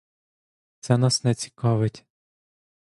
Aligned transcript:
Це 0.79 0.97
нас 0.97 1.23
не 1.23 1.33
цікавить. 1.35 2.05